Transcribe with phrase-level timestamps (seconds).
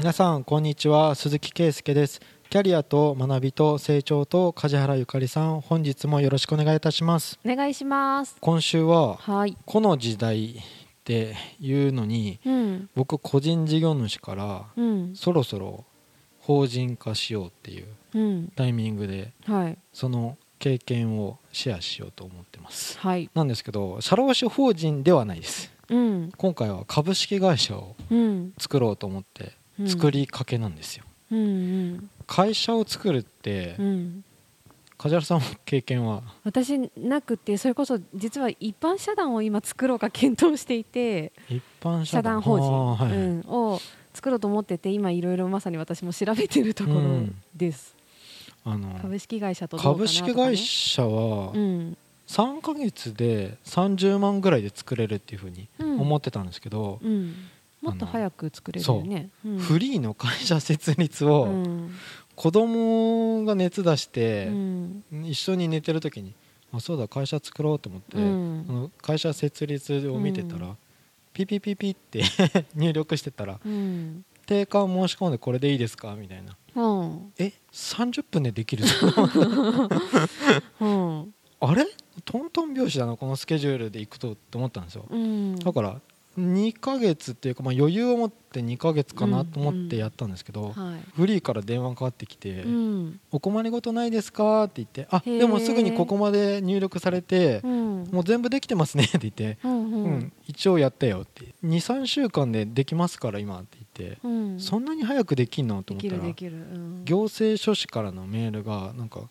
[0.00, 1.14] 皆さんこんにちは。
[1.14, 2.22] 鈴木圭介です。
[2.48, 7.38] キャリアと学びと成長と梶原ゆかりさん本日もよろしくお願いいたします。
[7.44, 8.34] お願いします。
[8.40, 9.58] 今週ははい。
[9.66, 10.52] この時代っ
[11.04, 12.88] ていうのにうん。
[12.94, 15.14] 僕個人事業主からうん。
[15.14, 15.84] そろそろ
[16.38, 18.48] 法人化しようっていううん。
[18.56, 19.76] タイミングではい。
[19.92, 22.98] その経験をシェアしようと思ってます。
[22.98, 23.28] はい。
[23.34, 25.70] なんですけど社労士法人ではないです。
[25.90, 26.32] うん。
[26.38, 28.54] 今回は株式会社をうん。
[28.56, 32.10] 作ろうと思ってうん作りかけなんですよ、うんうん。
[32.26, 34.24] 会社を作るってうん
[34.98, 36.22] 梶原さんも経験は？
[36.44, 43.80] 私なくてそれこそ実は一般社団を今作ろうか検討していて一般社社団法人、はいうん、を
[44.12, 47.00] 作ろうと思ってて今いろいろまさに私も調べてるところ
[47.56, 47.94] です、
[48.64, 51.96] あの株式会社とね、株式会社はうん。
[52.26, 56.00] 3ヶ月で30万ぐらいで作れるっていうふうにうん。
[56.00, 57.34] 思ってたんですけど、うん、
[57.80, 59.30] もっと早く作れるよね。
[59.44, 59.48] う。
[59.50, 59.58] ん。
[59.58, 61.94] フリーの会社設立をうん。
[62.36, 65.04] 子供が熱出しうてん。
[65.24, 66.34] 一緒に寝てる時に
[66.72, 68.66] あそうだ会社作ろうと思って、うん。
[68.68, 70.76] あの会社設立を見てたら、うん。
[71.32, 72.22] ピピピピって
[72.74, 74.24] 入力してたらうん。
[74.46, 76.56] 定款申し込んでこれでいいですかみたいな。
[76.74, 77.32] うん。
[77.38, 78.90] え30分でできるぞ。
[80.80, 81.34] うん。
[81.60, 81.86] あれ？
[82.24, 85.06] トントン拍子だなこのスケジュールで行くとって思ったんですよ。
[85.08, 85.56] うん。
[85.56, 86.00] だから
[86.38, 91.00] 2ヶ月っていうか、まあ、余裕を持って2ヶ月かなと思ってやったんですけど、はい。
[91.14, 104.60] フリーから電話かかってきてうん「お困りごとないですか?」って言って「あでもすぐにここまで入力されてうんもう全部できてますね」って言って「うん一応やったよ」って「23週間でできますから今」って言ってうん。
[104.60, 106.76] そんなに早くできんのとで思ったらきるできる。
[106.76, 107.04] うん。
[107.04, 109.28] 行政書士からのメールがなんか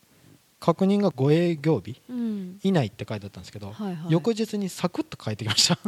[0.59, 2.01] 確認が5営業日？
[2.09, 2.59] うん。
[2.63, 4.11] 以内って書いてあったんですけど、はいはい。
[4.11, 5.79] 翌日にサクッと書いてきました。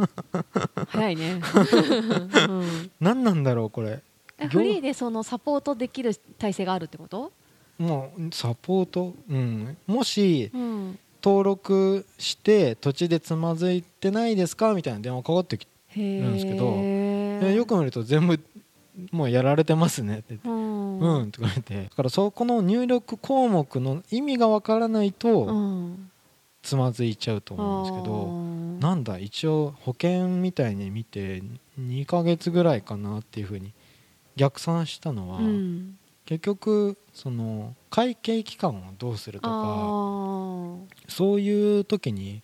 [0.88, 1.40] 早いね。
[2.48, 4.00] う ん何なんだろうこれ。
[4.38, 7.32] えフリーでそのサポートできる体制があるってこと？
[7.78, 10.98] もうサポート、うん、もしうん。
[11.22, 14.74] 登録して土地でつまずいてないですか？
[14.74, 16.66] みたいな電話かかってきて、へなんですけど
[17.48, 18.40] よく見ると全部
[19.12, 20.48] もうやられてますねって言って。
[21.02, 21.84] うんうん、とか言って。
[21.84, 26.10] だからそこの入力項目の意味がわからないとうん
[26.62, 31.42] つまずいちゃうと思うんですけど、どなんだ一応保険みたいに見て
[31.80, 33.72] 2ヶ月ぐらいかなっていうふうに
[34.36, 35.98] 逆算したのは、うん。
[36.24, 39.62] 結局その会計期間をどうするとかあ
[41.08, 42.42] そういう時に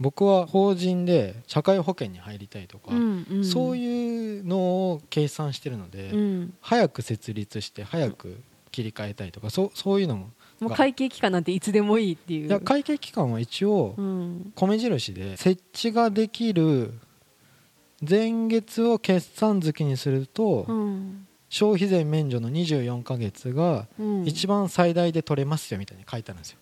[0.00, 3.44] 僕は法人で社会保険に入りたいとか、ーうんうん。
[3.44, 6.54] そういうのを計算してるので、うん。
[6.60, 8.40] 早く設立して早く
[8.72, 12.48] 切り替えたいとかそうそういうのももう会計期間なんていつでもいいっていう。
[12.48, 14.52] いや会計期間は一応うん。
[14.54, 16.92] 米印で設置ができる
[18.06, 21.26] 前月を決算月にすると、うん。
[21.48, 24.26] 消費税免除の24ヶ月がうん。
[24.26, 26.58] 一番最大で取れますよみたいに書いてあるんですよ。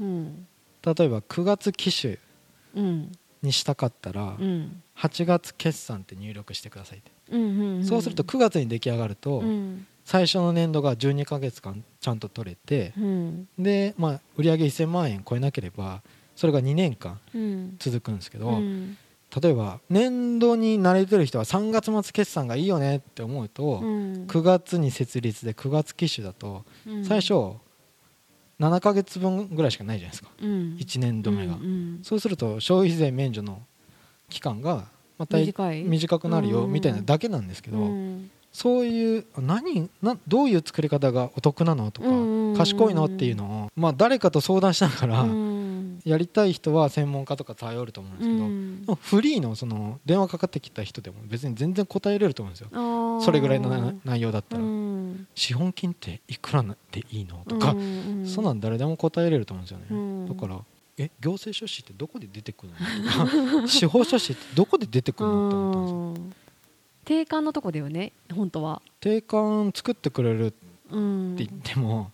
[0.00, 0.46] うん。
[0.84, 2.18] 例えば9月期首うん
[3.42, 7.10] にしたかったらうん8月決算って入力してくださいって。
[7.30, 16.02] うんうんんそうすると9月に出来上がるとうん最初の年度が12ヶ月間ちゃんと取れてうんでまあ売上1000万円超えなければ
[16.36, 18.96] それが2年間うん続くんですけどうん
[19.42, 24.26] 例えば年度に慣れてる人は3月末決算がいいよねって思うとうん。
[24.28, 27.54] 9月に設立で9月期首だとうん最初
[28.60, 30.30] 7ヶ月分ぐらいしかないじゃないですか。
[30.40, 30.76] うん。
[30.78, 31.54] 1年度目が。
[31.54, 33.62] うんうんそうすると消費税免除の
[34.28, 34.86] 期間が
[35.18, 36.72] また短くなるようん。
[36.72, 38.30] みたいなだけなんですけどうん。
[38.52, 42.56] そういう何などういう作り方がお得なのとかうん。
[42.56, 45.65] 賢いのっていうのをまあ誰かと相談しながらうん
[46.06, 48.98] やりたい人は専門家とか頼ると思うんですけどうん。
[49.00, 53.20] フリーのその電話かかってきた人でも別に全然答えれると思うんですよ。
[53.20, 55.26] それぐらいのな内容だったうらん。
[55.34, 56.62] 資本金っていくら
[56.92, 57.72] でいいのとか。
[57.72, 57.80] うん
[58.20, 58.26] うん。
[58.26, 60.28] そんなん誰でも答えれると思うんですよね、うん。
[60.28, 60.60] だから
[60.96, 63.66] え行政書士ってどこで出てくるのとか。
[63.66, 66.24] 司法書士ってどこで出てくるのって思ったんですよ。
[66.24, 66.32] うん。
[67.04, 68.80] 定款のとこだよね本当は。
[69.00, 72.10] 定款作ってくれるってうん言っても、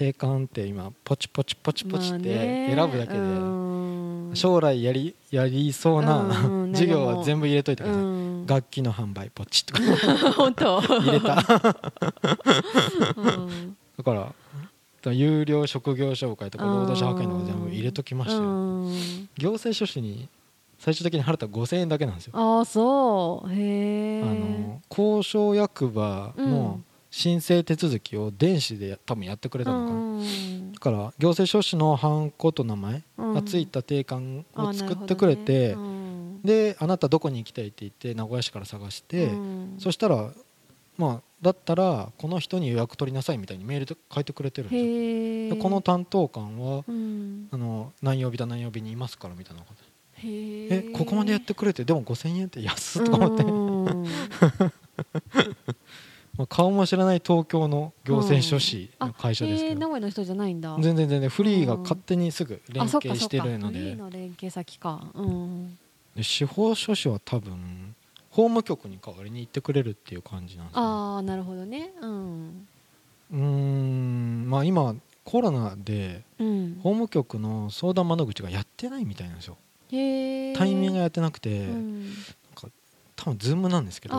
[0.00, 2.74] 定款って今ポチポチポチポチっまあてね。
[2.74, 4.30] 選ぶだけで、うん。
[4.32, 8.46] 将来やりやりそうな、うんうん 授業は全部入れといてください、うん。
[8.46, 9.80] 楽器の販売ポチとか。
[10.32, 10.80] 本当。
[10.80, 11.34] 入れた。
[13.16, 13.76] うん。
[13.98, 14.32] だか
[15.04, 19.28] ら有料職業紹介とか労働者派遣とか全部入れときましたよ、うん。
[19.36, 20.28] 行政書士に
[20.78, 22.32] 最終的に払ったら5000円だけなんですよ。
[22.34, 23.52] ああそう。
[23.52, 30.72] へえあの交渉役場の申請手続きを電子でや多分やってくれたのかな、うん。
[30.72, 33.34] だから行政書士のハンコと名前うん。
[33.34, 35.94] がついた定款あを作ってくれて、なるほどね。
[35.94, 36.42] うん。
[36.42, 39.76] であなたどこに行きたいって言って名古屋市から探して、うん。
[39.78, 40.30] そしたら
[40.96, 45.62] まあだったらこの人に予約取りなさいみたいにメールで書いてくれてるんですよ。
[45.62, 47.48] この担当官はうん。
[47.50, 49.82] あの何曜日だ何曜日にいますからみたいなこと
[50.22, 54.06] へえここまでやってくれてでも5000円って安っとか思って、うん
[56.40, 60.74] まあ、顔も知らない東京の行政書士の会社ですへけど、え名古屋の人じゃないんだ。
[60.80, 65.06] 全然全然フリーが勝手にすぐ連携してるのフリーでの連携先か。
[65.12, 65.78] うん。
[66.16, 67.94] で司法書士は多分
[68.30, 70.82] 法務局に代わりに行ってくれるっていう感じなんですね。
[70.82, 71.92] ああなるほどね。
[72.00, 72.68] うん。
[73.32, 74.94] うーんまあ今
[75.24, 76.80] コロナでうん。
[76.82, 79.58] 法務局の相談窓口がやってないみたいなんですよ。
[79.92, 82.12] へえタイミングがやってなくて、うん。
[83.20, 84.14] 多分ズームなんですけど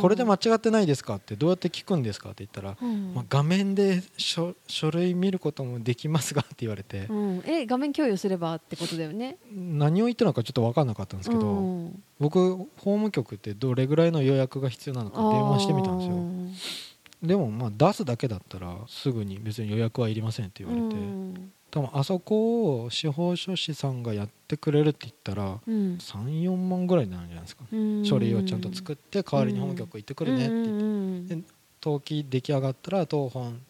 [0.00, 3.14] これで間違ってないですかってどうやって聞くんですかって言ったら、うん。
[3.14, 9.38] まあ、画面で書書類見ることもできますがって言われて、うん、え画面共有すればってことだよね。
[9.52, 12.02] 何を言ってるのかちょっと分かんなかったんですけど、うん。
[12.20, 17.28] 僕法務局ってどれぐらいの予約が必要なのか電話してみたんですよ。
[17.28, 25.96] でもまあ出すだけだったらすぐに別に予約はいりませんってあ言われて、うん多分あそこを司法書士さんがやってくれるって言ったらうん。
[25.96, 28.04] 34万ぐらいになるんじゃないですか、うん。
[28.04, 31.48] 書類をちゃんと作って代わりに法務局行ってくるねって言って、
[31.82, 33.60] 登記出来上がったら当本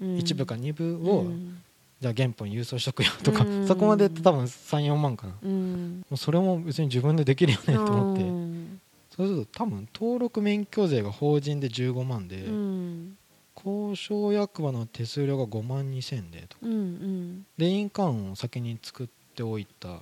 [0.00, 0.16] うん。
[0.16, 1.62] 1部か2部を、うん。
[2.00, 3.68] じゃあ原本郵送しとくよとか、うん。
[3.68, 5.34] そこまでって多分34万かな。
[5.48, 8.80] もうそれも別に自分でできるよねと思って、うん。
[9.16, 12.71] そうすると多分登録免許税が法人で15万で、うん
[13.64, 16.66] 交渉役場の手数料が5万2000でとか。
[16.66, 17.46] うんうん。
[17.56, 19.98] で印鑑を先に作っておいたっ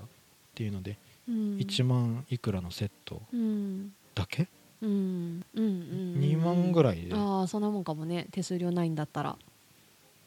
[0.55, 0.97] ていうので、
[1.29, 1.35] うん。
[1.59, 3.93] 1万いくらのセットうん。
[4.15, 4.49] だけ、
[4.83, 8.27] うんうんうん2万ぐららいで、ああそんなもんかもね。
[8.33, 9.37] 手数料ないんだったら。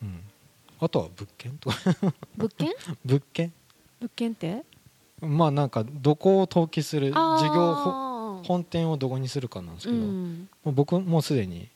[0.02, 0.20] うん、
[0.80, 1.78] あとは物件とか。
[2.38, 2.72] 物件？
[3.06, 3.54] 物件。
[4.00, 4.64] 物件って？
[5.22, 10.50] まあなんかどこを登記する事業ほ本店をどこにするかなんですけど、うん。
[10.64, 11.70] もう僕もうすでに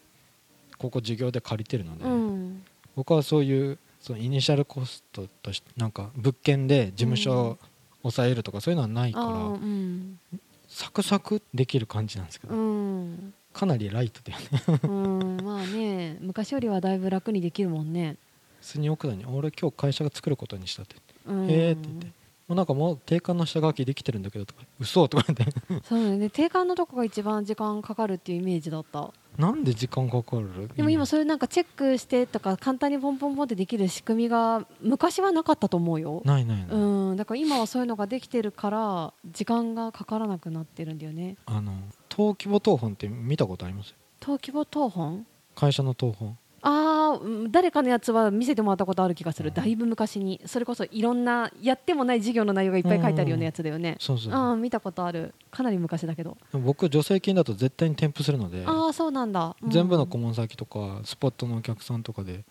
[0.77, 2.63] ここ事業で借りてるので、うん。
[2.95, 7.57] 僕はそういうそのイニシャルコストとしてなんか物件で事務所を
[8.01, 10.19] 抑えるとかそういうのはないから、うん。
[10.67, 13.33] サクサクできる感じなんですけど、うん。
[13.53, 14.37] かなりライトでね。
[14.83, 18.17] うんまあね昔よりはだいぶ楽にできるもんね。
[18.61, 20.95] 普通に奥田に「俺今日会社が作ることにした」って
[21.25, 21.49] うん。
[21.49, 22.11] へえって言っても
[22.49, 25.81] うなんかもう定款の下書きできてるんだけどとか嘘とか言って。
[25.83, 26.29] そうだね。
[26.29, 29.11] 定款のとこが一番時間かかるっていうイメージだった。
[29.37, 30.69] なんで時間かかる？
[30.75, 36.21] でも今それなんかチェックしてとか簡単にポンポンポンってできる仕組みが昔はなかったと思うよ。
[36.25, 37.17] ないないない、うん。
[37.17, 41.35] だから今はそういうのができてるから時間がかからなくなってるんだよね。
[41.45, 41.73] あの
[42.09, 43.93] 登記簿謄本って見たことあります？
[44.21, 45.27] 登記簿謄本？
[45.53, 46.37] 会社の謄本
[46.69, 47.19] あ
[47.49, 49.49] 誰かのやつは見せてもらったことある気がする。
[49.49, 49.55] うん。
[49.55, 50.41] だいぶ昔に。
[50.45, 53.95] それこそいろんなやってもない事業の内容がいっぱい書いてあるようなやつだよね。
[53.99, 55.33] そうそうああ見たことある。
[55.49, 56.37] かなり昔だけど。
[56.51, 58.63] 僕助成金だと絶対に添付するので。
[58.65, 59.69] ああそうなんだ、うん。
[59.69, 62.43] 全部の顧問先とかスポットのお客さんとかで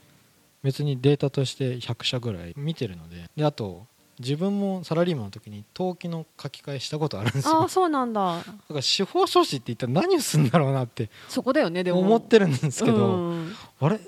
[0.62, 3.30] 別にデータとして100社ぐらい見てるので。
[3.36, 3.86] であと
[4.18, 7.60] 自分もサラリーマンの時に登記の書き換えしたことあるんですよ。
[7.60, 8.38] ああそうなんだ。
[8.38, 12.00] だから司法書士って一体何をするんだろうなってそこだよねでも。
[12.00, 13.54] 思ってるんですけど、うん。
[13.80, 14.00] あれ？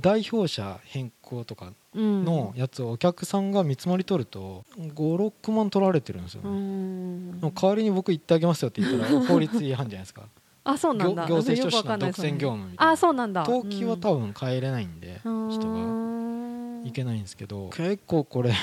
[0.00, 10.22] 代表者変更とかうんのやつをお客さんが見積もり取ると56万取られてるんですようね、代わりに僕行ってあげますよって言ったら法律違反じゃないですか。
[10.64, 11.22] あそうなんだ。
[11.26, 12.92] 行行政書士の独占業務みたいな。
[12.92, 13.44] あそうなんだ。
[13.44, 15.50] 登記は多分変えれないんで、うん。
[15.50, 15.72] 人が。
[15.72, 16.86] うん。
[16.86, 18.54] いけないんですけど結構これ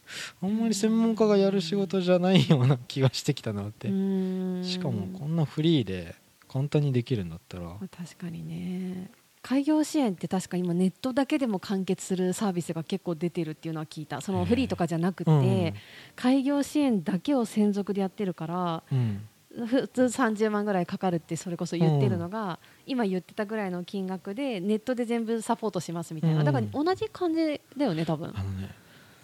[0.42, 3.88] あんまり専門家がやる仕事じゃないような気がしてきたなって。
[3.88, 4.64] うん。
[4.64, 6.14] しかもこんなフリーで
[6.48, 7.64] 簡単にできるんだったら。
[7.64, 9.10] まあ確かにね。
[9.42, 14.20] 開業支援って確か今ネットだけでも完結するサービスが結構出てるっていうのは聞いた。
[14.20, 15.74] そのフリーとかじゃなくて、うん。
[16.14, 19.28] 開業支援だけを専属でやってるからうん。
[19.66, 26.44] 普通30万ぐらいかかるってそれこそ言ってるのが、今言ってたぐらいの金額でネットで全部サポートしますみたいな、うん。
[26.44, 28.32] だから同じ感じだよね多分。
[28.34, 28.74] あのね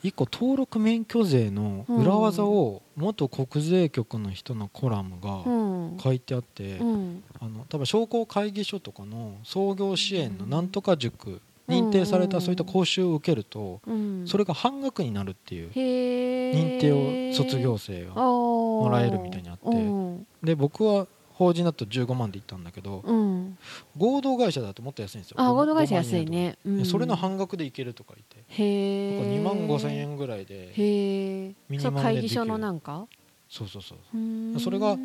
[0.02, 5.98] 一個登録免許税の裏技を元国税局の人のコラムうがん。
[6.00, 7.24] 書いてあって、うん。
[7.40, 14.24] あの多分商工会議所とかの創業支援のなんとか塾認定されたそういった講習を受けるとうん。
[14.26, 19.64] それが半額になるっていう認定を卒業生がももらえるみたいにあって。
[19.66, 20.26] うん。
[20.42, 21.06] で僕は
[21.38, 23.56] 法人だと15万で行ったんだけどうん、
[23.96, 25.36] 合同会社だともっと安いんですよ。
[25.38, 26.78] あご合同会社安い5万円とかね、うん。
[26.78, 28.44] でそれの半額で行けるとか言って。
[28.48, 31.54] へえなんか2万5千円ぐらいでへえ
[32.02, 33.06] 会議所のなんか？
[33.48, 34.96] そうそうそうそれが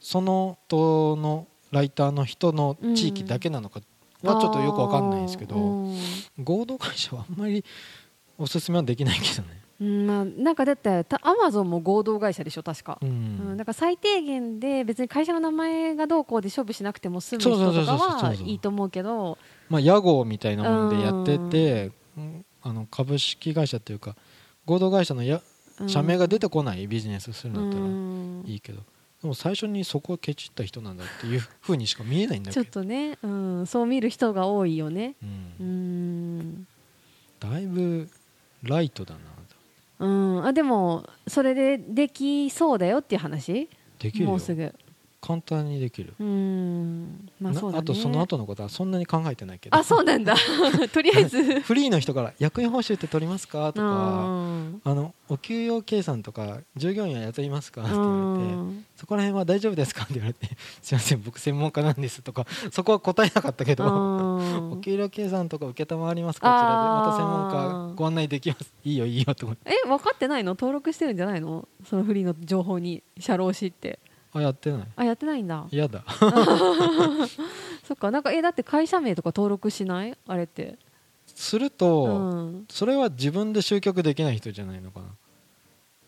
[0.00, 3.80] その人のライターの人の地域だけなのか
[4.22, 5.54] はちょっとよくわかんないんですけど、
[6.42, 7.64] 合同会社はあんまり
[8.38, 12.98] おすすめはできないけどね、うんまあ、なんかだってアマゾンも合同会社でしょ確か。
[13.02, 19.36] う、うんうん、だから最低限で別に会社の名前がどうこうで勝負しなくても済む人とかはいいと思うけど。
[19.68, 24.16] まあ、屋号みたいなものでやってて、うんあの株式会社っていうか
[24.64, 25.42] 合同会社のや
[25.80, 25.88] うん。
[25.88, 28.44] 社名が出てこないビジネスするんだったらうん。
[28.46, 28.80] いいけど、
[29.22, 35.16] でも最初にそこをケチった人なんだっていうふうにしか見えないんだちょけど、っとね、うん、そう見る人が多いよね。
[35.60, 36.66] う、うんん、
[37.40, 38.08] だいぶ
[38.62, 39.20] ライトだな
[39.98, 43.68] うん、あでもそれでできそうだよっていう話？
[43.98, 44.30] できるよ。
[44.30, 44.74] もうすぐ。
[45.26, 47.30] 簡単にできる、うん。
[47.40, 49.76] まあそうだ、ね、なとその後のことはそんなに考えてないけど。
[49.78, 50.36] あそうなんだ。
[50.92, 51.60] とりあえず。
[51.64, 60.46] フリーの人から「役員報酬って取りますか?」とかうん「あのお給与計算とか従業員は雇いますか?」って言うわれてん「そこら辺は大丈夫ですか?」って言われて
[60.82, 63.84] 「すいません僕専門家なんです」とかそこは答えなかったけど。
[63.84, 64.72] うん。
[64.74, 68.72] お給料計算とか承りますこちらでまた専門家ご案内できます。
[68.84, 69.70] いいよいいよと思って。
[69.72, 70.50] え分かってないの？
[70.50, 71.66] 登録してるんじゃないの？
[71.88, 73.98] そのフリーの情報に社労士って。
[74.32, 74.86] あやってない。
[74.96, 75.66] あやってないんだ。
[75.70, 76.04] 嫌だ。
[77.86, 80.16] そっかなんかえだって会社名とか登録しない？
[80.26, 80.76] あれって。
[81.26, 82.64] するうと、ん。
[82.68, 85.06] それは自分で集客できない人じゃないのかな。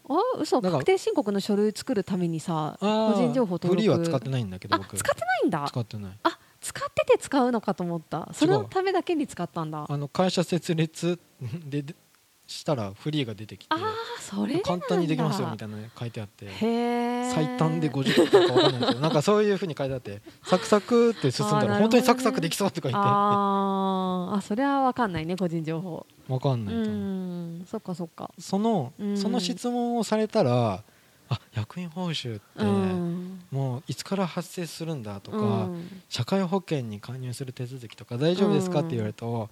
[0.09, 0.61] あ嘘。
[0.61, 3.75] 確定申告の書類作るためにさ個人情報登録。
[3.75, 5.65] フリーは使ってないんだけどあ僕使ってないんだ。
[5.69, 6.13] 使ってない。
[6.23, 8.29] あ使ってて使うのかと思った。
[8.33, 9.83] そのためだけに使ったんだ。
[9.83, 11.21] ああの会社設立
[11.65, 11.95] でで
[12.49, 13.81] したらフリーが出てきてあー
[14.21, 16.47] それ簡単にできますよみたいなの書いてあって
[17.33, 22.97] 最短で50分か分かんないけどなんかそういうふうに書いてあってサクサクって進んだら本当にサクサクできそうって書いて。
[22.97, 26.07] あーあそれは分かんないね個人情報。
[26.29, 28.31] 分かんうないと思う、んそっかそっか。
[28.39, 29.17] そのうん。
[29.17, 30.85] その質問をされたら
[31.29, 33.41] あ役員報酬ってうん。
[33.51, 35.41] もういつから発生するんだとか、う
[35.77, 36.03] ん。
[36.09, 39.49] 社会保険に加入する手続きとか大丈夫ですかって言われると、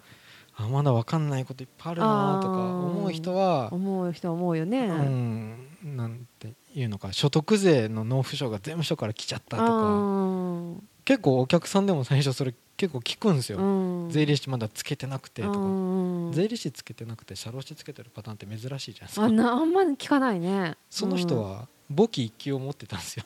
[0.57, 9.99] あまだ分かんないこといっぱいあるなとか思う人は思う人は思うよね、うんなんていうのか所得税の納付書が税務署から来ちゃったとかう
[10.77, 14.11] ん結構お客さんでも最初それ結構聞くんですよ、うん。
[14.11, 15.63] 税理士まだつけてなくてとか、う
[16.31, 20.77] ん税理士つけてなくて社労士つけてるパターンって珍しいじゃないですあかなあんま聞かないね。
[20.91, 23.25] その人は簿記一級を持ってたんですよ。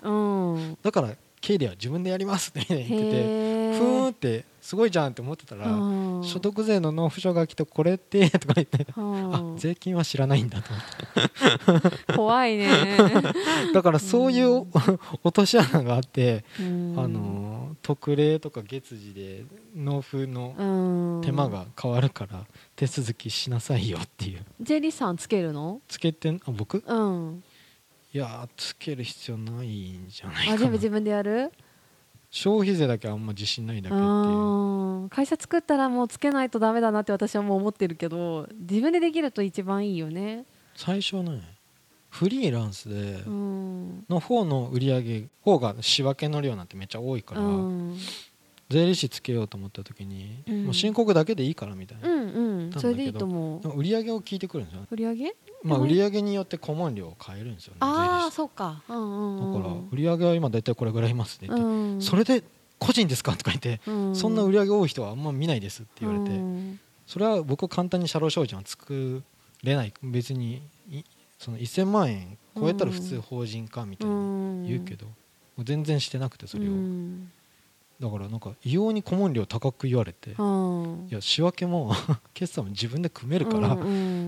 [0.83, 6.25] だから経理は自分でやりますって言っててへふーんってすごいじゃんって思ってたら、うん。
[6.25, 10.71] 所得税の納付書が来てこれってとか言って、うんあ税金は知らないんだと
[11.67, 12.15] 思って。
[12.15, 12.69] 怖いね、
[13.73, 14.67] だからそういう
[15.23, 16.95] 落とし穴があって、うん。
[16.99, 21.23] あの特例とか月次で納付のうん。
[21.25, 22.45] 手間が変わるから
[22.77, 24.45] 手続きしなさいよっていう。
[24.61, 25.81] 税理士さんつけるの？
[25.89, 26.41] つけてん？
[26.45, 26.83] あ僕？
[26.87, 27.43] うん
[28.13, 30.55] いやーつける必要ないんじゃないかな。
[30.57, 31.53] あ全部自分でやる？
[32.31, 34.07] 消費税だけあんま自信ないだけっていう。
[34.07, 40.45] うん会社作ったらもうつけないとダメだなって私はもう思ってるけど自分でできると一番いいよね。
[40.75, 41.43] 最初ね
[42.11, 44.05] フリーランスでうん。
[44.09, 47.99] の方の売り上げ方が仕分けの量なんてめっちゃ多いから、うん
[48.69, 50.65] 税理士つけようと思った時に、うん。
[50.65, 52.73] もう申告だけでいいからみたいな、うんうん。
[52.73, 53.79] それでいいと思う。
[53.79, 55.35] 売り上げを聞いてくるんですよ、売り上げ？
[55.63, 58.83] まあ、うん売り上げによって顧問料を変えるんですよねああそうか。
[58.89, 59.63] うんうんうん。
[59.63, 62.03] だから売り上げは今大体これぐらいいますねって、うん。
[62.03, 62.45] それで
[62.79, 64.17] 個人ですかとか言って、うん。
[64.17, 66.81] そんな売り上げ多い人はあんま見ないですって言われて、うん。
[67.07, 69.23] それは僕は簡単に社労士法人は作
[69.63, 69.95] れない。
[70.03, 71.03] 別にい
[71.39, 75.07] その1000万円超えたら普通法人化みたいに言うけど、
[75.59, 77.33] 全然してなくてそれを、うん
[78.01, 81.09] だからなんか異様に顧問料高く言われて、うん。
[81.11, 81.93] いや仕分けも
[82.33, 83.77] 決算も自分で組めるから、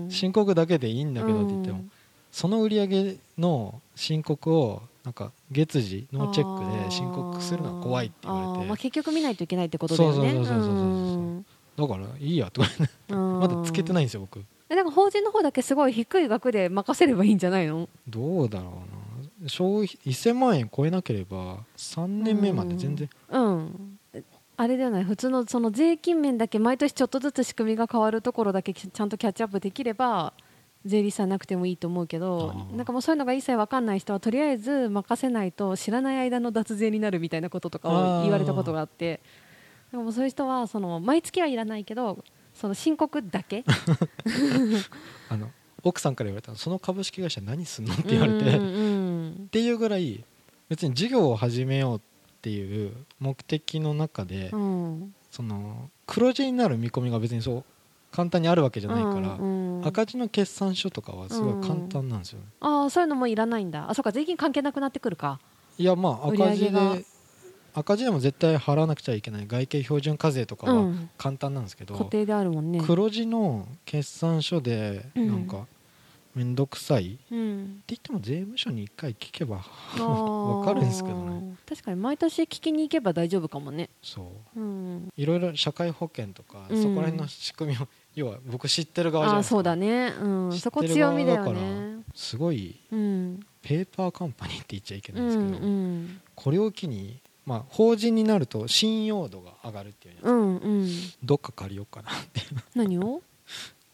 [0.09, 1.91] 申告だけでいいんだけどって言っても、うん。
[2.31, 8.67] その売り上げの申告をなんか月次ノーチェックで申告するのは怖いって言われて。
[8.67, 10.33] まあ、結局見ないといけないってことだよね。
[11.77, 13.13] だからいいやとか言って。
[13.13, 14.43] まだつけてないいんですよ僕。
[14.69, 17.87] えなんか法人の方だけすごい低い額で任せればいいんじゃないの？
[18.07, 19.01] どうだろうな。
[19.47, 23.50] 消費1000万円超えなければ3年目まで全然うん
[24.57, 30.33] あれではない普通のその税金面だけ毎年ちょっとずつ仕組みが変わるところだけちゃんとキャッチアップできれば
[30.85, 39.19] 税理士さんなくてもいいと思うけどなんかもうそういうのが一切わかんない人はとりあえず任せないと知らない間の脱税になるみたいなこととかを言われたことがあって。
[39.91, 43.65] でもそういう人はその毎月はいらないけどその申告だけ？
[45.29, 45.51] あの
[45.83, 47.93] 奥さんから言われたのその株式会社何すんの？
[47.93, 48.69] って言われて、うんっ
[49.39, 49.47] うん。
[49.51, 50.23] ていうぐらい
[50.69, 52.01] 別に事業を始めよう
[52.41, 55.13] っていう目的の中で、うん。
[55.29, 57.63] その黒字になる見込みが別にそう
[58.11, 63.89] 簡単にあるわけじゃないから、うんうん赤字の決算書とかはすごい簡単なんですよね、ああそういうのもいらないんだ。
[63.89, 65.39] あそうか税金関係なくなってくるか。
[65.79, 67.05] いやまあ赤字で
[67.73, 71.09] 赤字でも絶対払わなくちゃいけない外形標準課税とかはうん。
[71.17, 72.79] 簡単なんですけど、固定であるもんね。
[72.85, 75.27] 黒字の決算書でうん。
[75.27, 75.65] なんか
[76.35, 77.13] 面倒くさい？
[77.15, 79.57] ってうん言っても税務署に1回聞けば
[79.99, 81.55] わ わかるんですけどね。
[81.67, 83.89] 確かに毎年聞きに行けば大丈夫かもね。
[84.01, 84.59] そう。
[84.59, 85.09] うん。
[85.17, 86.81] いろいろ社会保険とか、うん。
[86.81, 89.55] そこら辺の仕組みを要は僕知ってる側じゃないですか。
[89.55, 90.13] そうだね。
[90.21, 90.57] うん。
[90.57, 92.03] そこ強みだよね。
[92.15, 93.39] すごいうん。
[93.61, 96.21] ペーパーカンパニーって言っちゃいけうないんですけど、んうん。
[96.35, 100.89] これを機に、まあ、法人になると信用度が上がるっていううんうん。
[101.23, 102.41] どっか借りようかなって
[102.75, 103.21] 何を？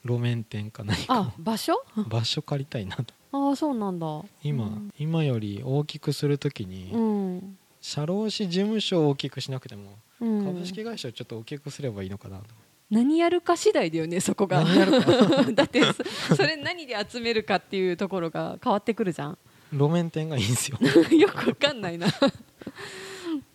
[0.08, 1.84] 路面店か何かあ場所？
[2.08, 3.14] 場所借りたいなと。
[3.32, 4.24] ああそうなんだ。
[4.42, 4.94] 今、うん。
[4.98, 7.58] 今より大きくするときに、うん。
[7.82, 10.46] 社労士事務所を大きくしなくても、うん。
[10.46, 12.46] 株式会社をちょっと大きくすればいいのかなと。
[12.90, 14.64] 何やるか次第だよねそこが。
[15.54, 19.38] だってそそれ何で集めるかっていうところが変わってくるじゃん。
[19.74, 20.78] 路面店がいいんですよ。
[21.12, 22.08] よくわかんないな。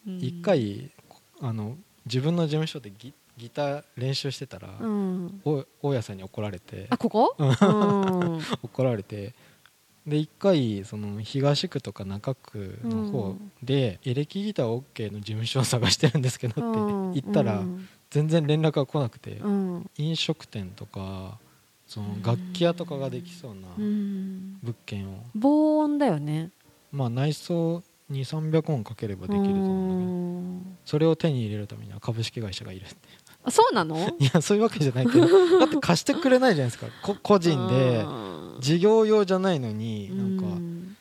[0.07, 0.19] うん。
[0.19, 0.91] 一回
[1.41, 5.41] あの自分の事務所でギギター練習してたら、うん。
[5.45, 6.87] お大家さんに怒られて。
[6.91, 7.35] あここ？
[7.39, 8.41] うん。
[8.63, 9.35] 怒られて。
[10.07, 17.89] で一回その東区とか中区の方で、エレキギター OK の事務所を探してるんですけどって言ったらうん。
[18.11, 19.91] 全然連絡が来なくて、うん。
[19.97, 21.39] 飲食店とか
[21.87, 24.59] その楽器屋とかができそうなうん。
[24.63, 26.51] 物件を、防音だよね。
[26.91, 30.13] まあ内装に300万かければできると思うんだけど
[30.69, 30.79] うん。
[30.85, 32.97] それを手に入れるためには株式会社がいるって
[33.45, 33.97] あそうなの？
[34.19, 35.27] いやそういうわけじゃないけど
[35.61, 36.87] だって貸してくれないじゃないですか。
[37.03, 40.97] こ個人でうん事業用じゃないのになんかうん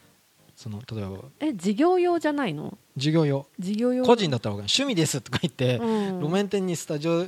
[0.56, 2.78] その例えばえ事業用じゃないの？
[2.98, 3.46] 事業用。
[3.60, 4.06] 事業用。
[4.06, 6.20] 個人だったら趣味ですとか言って、うん。
[6.20, 7.28] 路面店にスタジオ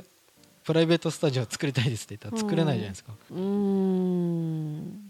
[0.64, 5.03] プライベートスタジオ作りたいですって言ったら作れないじゃないですか、うーん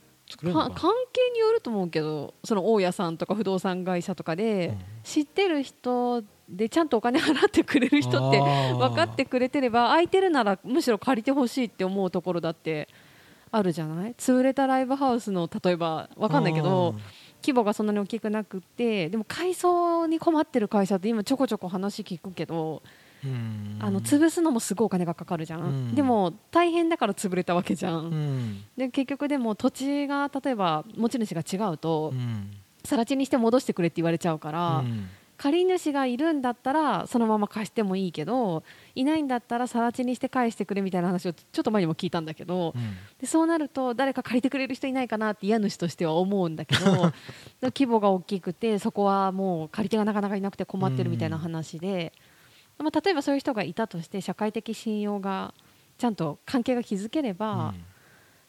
[0.53, 4.79] 関係によると思うけどその大家さんとか不動産会社とかで、うん。
[5.05, 12.89] 知ってる人でちゃんとお金払ってくれる人って分かってくれてれば空いてるならむしろ借りてほしいって思うところだって
[13.51, 14.15] あるじゃない？
[14.15, 16.95] 潰れたライブハウスの例えば分かんないけど
[17.43, 22.91] 規模がそんなに大きくなくってでも改装に困ってる会社って今ちょこちょこ話聞くけどうん
[23.81, 25.95] あの潰すのもすごいお金がかかるじゃん、うん。
[25.95, 28.65] でも大変だから潰れたわけじゃん、うん。
[28.77, 32.51] で結局でも土地が例えば持ち主が違うとうん。
[32.85, 35.09] 更地にして戻してくれって言われちゃうから、うん。
[35.37, 38.63] 借り主がいるんだったらそのまま貸してもいいけど
[38.95, 42.97] いないんだったら更地にして返してくれみたいな話をちょっと前にも聞いたんだけど、うん。
[43.21, 47.13] でそうなると誰か借りてくれる人いないかなって家主としては思うんだけど
[47.63, 52.13] 規模が大きくてそこはもう借り手がなかなかいなくて困ってるみたいな話で、
[52.79, 55.55] まあ、例えばそういう人がいたとして社会的信用が
[55.99, 57.75] ちゃんと関係が築ければ、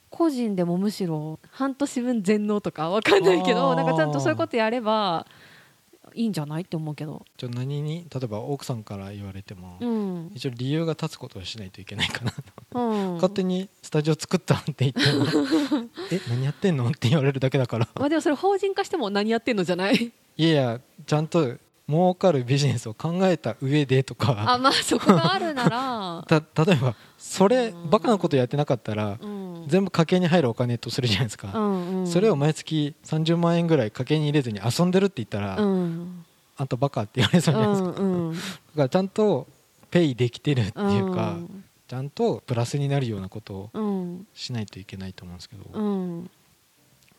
[0.10, 5.28] 個人でもむしろ半年分全納とかわかんないけどなんかちゃんとそういうことやれば
[6.14, 10.32] いいんじゃないって思うけど、ちょ何に例えば奥さんから言われても、うん。
[10.34, 12.32] 一応理由が立つことをしないといけないかな。
[12.32, 15.26] と、うん、勝手にスタジオ作ったって言っても
[16.12, 16.88] え何やってんの？
[16.88, 17.88] って言われるだけだから。
[17.96, 19.96] まあでもそれ法人化しても何やってんのじゃない？
[20.38, 24.54] いやいやちゃんと儲かるビジネスを考えた上でとか。
[24.54, 27.90] あまあそこがあるなら、 た例えばそれうん。
[27.90, 36.26] バカなことやってなかったらうん、全部家計に入るお金とするじゃないですか、うんうん、それを毎月30万円ぐらい家計に入れずに遊んでるって言ったら、うん。
[36.58, 38.34] あんたバカって言われそうじゃないですか、うんうん。
[38.34, 38.44] だか
[38.76, 39.48] らちゃんと
[39.92, 41.64] ペイできてるっていうか、うん。
[41.88, 44.28] ちゃんとプラスになるようなことをうん。
[44.34, 46.30] しないといけないと思うんですけど、うん。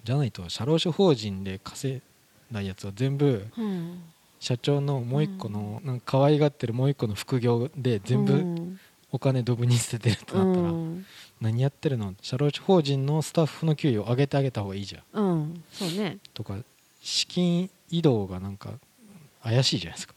[0.02, 2.00] じゃないと社労士法人で稼い
[2.52, 4.02] だやつは全部うん
[4.38, 8.80] 社長のもう一個の、なんか可愛がってるもう一個の副業で全う部ん。
[9.12, 11.06] お金ドブに捨ててるってなったら、うん。
[11.40, 12.14] 何やってるの？
[12.20, 15.22] 社労士法人のスタッフの給与を上げてあげた方がいいじゃん。
[15.22, 15.64] うん。
[15.72, 16.18] そうね。
[16.34, 16.56] とか
[17.00, 18.70] 資金移動がなんか
[19.42, 20.14] 怪しいじゃないですか。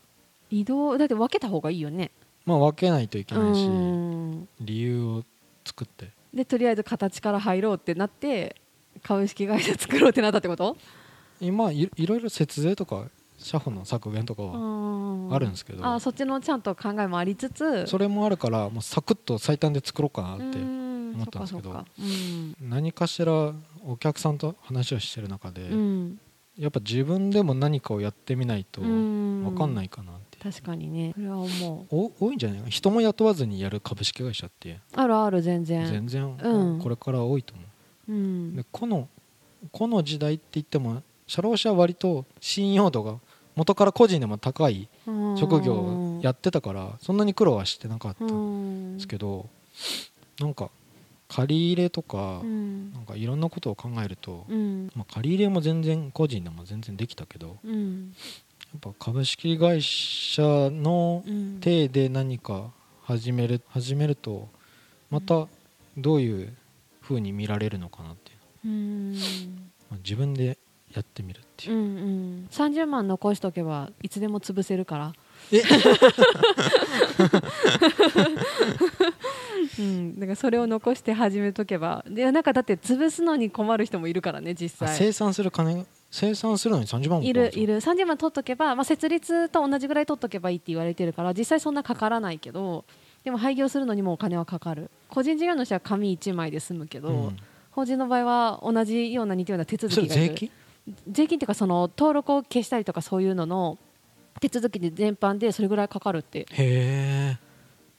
[0.49, 2.10] 移動だって分けた方がいいよね。
[2.45, 4.49] まあ分けないといけないし、うん。
[4.60, 5.23] 理由を
[5.63, 6.10] 作って。
[6.34, 8.55] でとりあえず形から入ろうってなって
[9.03, 10.75] 株式会社作ろうってなったってこと？
[11.39, 13.05] 今いいろいろ節税とか
[13.39, 14.54] 社保の削減とかは
[15.32, 17.88] ああるんですけど、あそっちのちゃんと考えもありつつ。
[17.88, 21.86] それもあるからもうサクッと最短で作ろうかなって思思ったんですけど
[22.62, 23.52] 何かしら
[23.86, 26.19] お客さんと話をしてる中で、うん。
[26.58, 29.43] やっぱ自分でも何かをやってみないとうん。
[29.43, 31.13] 分かんないかなって、確かにね。
[31.15, 31.95] それは思う。
[31.95, 32.60] お多いんじゃない？
[32.62, 34.80] か人も雇わずにやる株式会社って。
[34.93, 35.86] あるある全然。
[35.88, 36.80] 全然うん。
[36.80, 38.56] これから多いと思う、うん。
[38.56, 39.08] でこの
[39.71, 43.15] この時代って言っても社労士は割と信用度が
[43.60, 44.88] 元から個人でも高い
[45.38, 49.50] 職業をやってたからそんなに苦労はしてなかったんんですけど
[50.39, 50.69] なんか
[51.28, 52.93] 借り入れとかうん。
[52.93, 54.89] なんかいろんなことを考えると、うん。
[54.95, 58.13] まあ、借り入れも全然個人でも全然できたけどうん。
[58.72, 60.41] やっぱ株式会社
[60.72, 61.60] のうん。
[61.60, 62.72] 体で何か
[63.04, 64.48] 始める始めると
[65.12, 65.48] また
[65.98, 66.54] どういう
[67.02, 68.39] 風に見られるのかなっていう。
[70.04, 70.58] 自分で
[70.93, 71.73] やってみるっていう。
[71.73, 72.47] う、んうん。
[72.52, 75.13] 30万残しとけばいつでも潰せるから。
[75.52, 75.62] え？
[79.78, 82.04] うん、だからそれを残して始めとけば。
[82.08, 84.89] でなんかだって潰すのに困る人もいるからね実際。
[84.89, 85.86] あ生産する金？
[86.12, 87.80] 生産するのに30万もいるいる。
[87.80, 92.84] 30万取っとけば、まあ、設立と同じぐらい取っとけばいいって言われてるから実際そんなかからないけど
[93.23, 94.89] でも廃業するのにもお金はかかる。
[95.10, 97.38] 個人事業主は紙1枚で済むけど、うん。
[97.71, 100.23] 法人の場合は同じような似たような手続そきがいる。
[100.23, 100.52] れ税金？
[101.08, 103.78] 税金っていうかその登録を消したりとかそういうのの
[104.39, 106.45] 手続きで全般でそれぐらいかかるって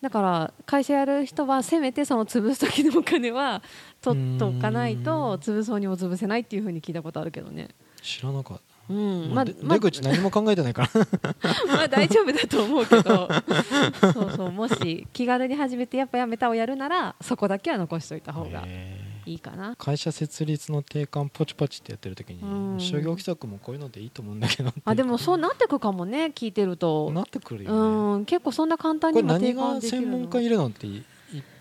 [0.00, 3.62] だから会社やる人はせめてその潰す時のお金は
[4.00, 7.68] 取っとかないと潰そうにも潰せないっていうふうに聞いたことあるけどね。
[8.02, 8.62] 知らなかった。
[8.88, 10.90] うん、ま出口何も考えてないから。
[11.68, 13.28] まあ大丈夫だと思うけど。
[14.12, 14.50] そうそう。
[14.50, 18.62] もし気軽に始めてやっぱやめたをやるならそこだけは残しておいた方が。
[18.64, 19.76] へーいいかな。
[19.76, 22.80] 会社設立の定款ポチポチってやってる時に、うん。
[22.80, 27.10] 商業規則もこういうのでいいと思うんだけどあでもそうなってくかもね聞いてると。
[27.12, 31.04] なってくるよね、うん結構そんな簡単にも定できるの専門家いるのって言っ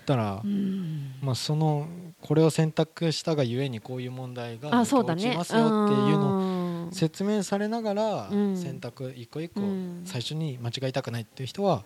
[0.06, 1.14] たら、うん。
[1.22, 1.88] まあ、その
[2.22, 8.58] これを選択したがゆえにこういう問題が起きますよっていうのをの説明されながらうん。
[8.58, 10.02] 選択一個一個うん。
[10.06, 11.84] 最初に間違いたくないっていう人は、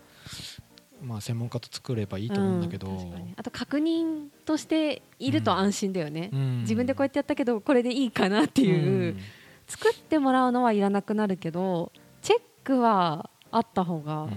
[1.03, 6.59] まあ、専門家と作ればいいと思うんだけど、うんあと確認としていると安心だよね、うん。
[6.61, 9.19] 自分でこうやってやったけどこれでいいかなっていう、ん。
[9.67, 14.31] 作ってもらうのはいらなくなるけどチェックはあった方がうん。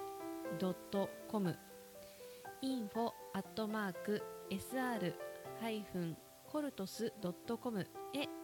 [0.57, 1.55] ドットコム
[2.63, 5.13] info アットマーク sr
[5.61, 6.17] ハイフン
[6.51, 7.85] コルトスドットコムへ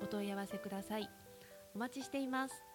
[0.03, 1.09] お問い合わせください。
[1.73, 2.74] お待ちしています。